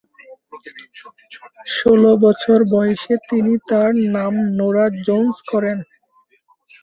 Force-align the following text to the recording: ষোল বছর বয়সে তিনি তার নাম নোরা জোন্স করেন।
ষোল 1.75 2.03
বছর 2.23 2.59
বয়সে 2.73 3.13
তিনি 3.29 3.53
তার 3.69 3.91
নাম 4.15 4.33
নোরা 4.57 4.85
জোন্স 5.05 5.35
করেন। 5.51 5.77